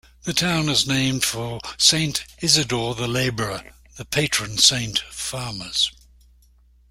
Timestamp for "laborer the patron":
3.07-4.57